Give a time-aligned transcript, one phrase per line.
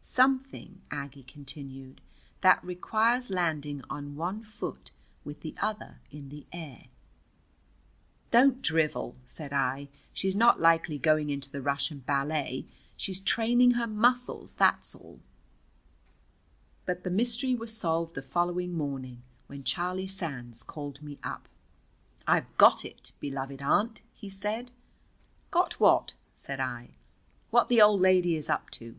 [0.00, 2.00] "Something," Aggie continued,
[2.42, 4.92] "that requires landing on one foot
[5.24, 6.84] with the other in the air."
[8.30, 9.88] "Don't drivel," said I.
[10.12, 12.68] "She's not likely going into the Russian ballet.
[12.96, 15.18] She's training her muscles, that's all."
[16.86, 21.48] But the mystery was solved the following morning when Charlie Sands called me up.
[22.24, 24.70] "I've got it, beloved aunt," he said.
[25.50, 26.90] "Got what?" said I.
[27.50, 28.94] "What the old lady is up to.